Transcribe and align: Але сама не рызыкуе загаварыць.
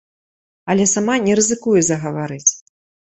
Але 0.73 0.87
сама 0.93 1.17
не 1.25 1.35
рызыкуе 1.39 1.81
загаварыць. 1.91 2.51